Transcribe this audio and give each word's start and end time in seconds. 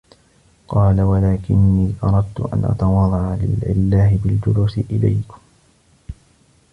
قَالَ 0.67 0.95
لَا 0.95 1.03
وَلَكِنِّي 1.03 1.93
أَرَدْتُ 2.03 2.39
أَنْ 2.53 2.65
أَتَوَاضَعَ 2.65 3.35
لِلَّهِ 3.43 4.19
بِالْجُلُوسِ 4.23 4.77
إلَيْكُمْ 4.77 5.39